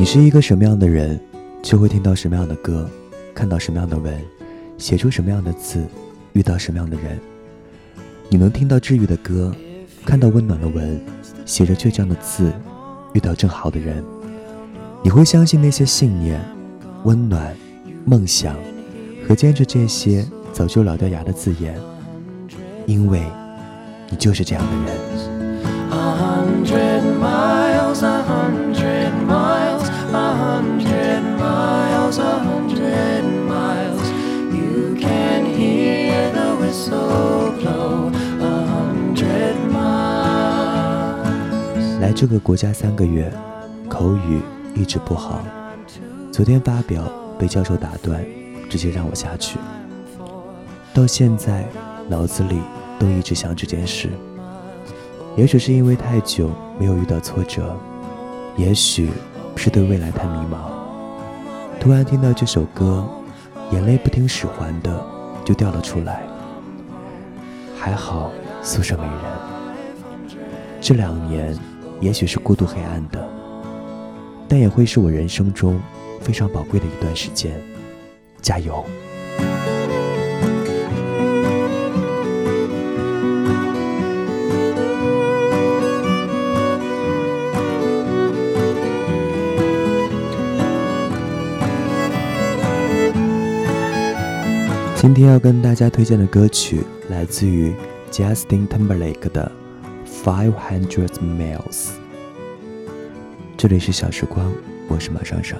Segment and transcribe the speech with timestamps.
[0.00, 1.20] 你是一个什么样的人，
[1.60, 2.88] 就会听到什么样的歌，
[3.34, 4.18] 看到什么样的文，
[4.78, 5.84] 写出什么样的字，
[6.32, 7.20] 遇到什么样的人。
[8.30, 9.54] 你能听到治愈的歌，
[10.06, 10.98] 看到温暖的文，
[11.44, 12.50] 写着倔强的字，
[13.12, 14.02] 遇到正好的人。
[15.02, 16.40] 你会相信那些信念、
[17.04, 17.54] 温暖、
[18.06, 18.56] 梦想
[19.28, 21.78] 和坚持这些早就老掉牙的字眼，
[22.86, 23.22] 因为
[24.08, 24.98] 你就是这样的人。
[42.10, 43.32] 来这个国家三个月，
[43.88, 44.42] 口语
[44.74, 45.44] 一直不好。
[46.32, 47.04] 昨天发表
[47.38, 48.20] 被教授打断，
[48.68, 49.60] 直接让我下去。
[50.92, 51.64] 到现在
[52.08, 52.58] 脑子里
[52.98, 54.08] 都一直想这件事。
[55.36, 57.76] 也许是因为太久没有遇到挫折，
[58.56, 59.10] 也许
[59.54, 60.72] 是对未来太迷茫。
[61.78, 63.06] 突然听到这首歌，
[63.70, 65.00] 眼泪不听使唤的
[65.44, 66.24] 就掉了出来。
[67.78, 70.36] 还好宿舍没人。
[70.80, 71.56] 这两年
[72.00, 73.28] 也许是孤独黑暗的，
[74.48, 75.80] 但也会是我人生中
[76.20, 77.52] 非常宝贵的一段时间。
[78.40, 78.84] 加油！
[94.96, 97.72] 今天要跟大家推荐的歌曲来自于
[98.10, 99.50] Justin Timberlake 的
[100.22, 101.88] 《Five Hundred Miles》。
[103.56, 104.52] 这里是小时光，
[104.86, 105.58] 我是马上上，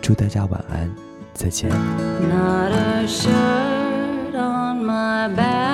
[0.00, 0.88] 祝大家晚安，
[1.34, 1.68] 再见。
[1.68, 5.67] Not a shirt on my back.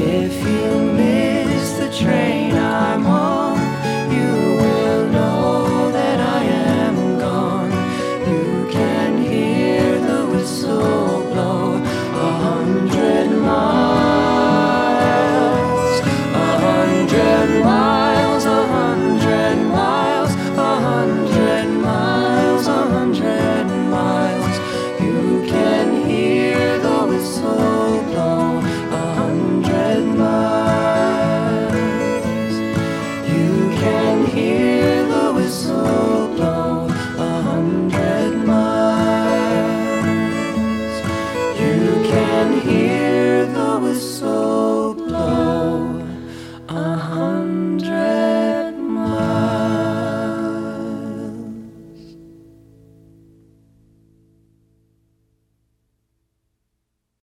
[0.00, 1.07] If you